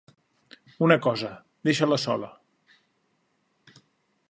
[0.85, 1.29] Una cosa:
[1.69, 2.31] deixa-la sola.